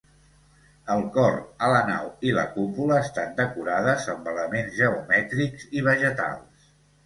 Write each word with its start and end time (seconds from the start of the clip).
El 0.93 1.03
cor 1.17 1.35
a 1.67 1.69
la 1.73 1.81
nau 1.89 2.07
i 2.29 2.33
la 2.39 2.47
cúpula 2.57 2.99
estan 3.03 3.37
decorades 3.43 4.09
amb 4.17 4.33
elements 4.35 4.77
geomètrics 4.83 5.71
i 5.81 5.89
vegetals. 5.93 6.77